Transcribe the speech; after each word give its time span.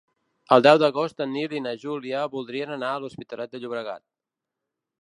El 0.55 0.63
deu 0.67 0.79
d'agost 0.83 1.21
en 1.25 1.31
Nil 1.35 1.53
i 1.57 1.61
na 1.65 1.75
Júlia 1.83 2.25
voldrien 2.37 2.75
anar 2.79 2.91
a 2.95 3.05
l'Hospitalet 3.05 3.55
de 3.57 3.63
Llobregat. 3.65 4.07